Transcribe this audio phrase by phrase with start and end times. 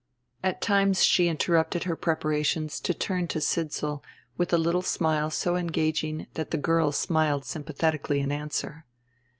[0.43, 4.01] At times she interrupted her preparations to turn to Sidsall
[4.35, 8.85] with a little smile so engaging that the girl smiled sympathetically in answer.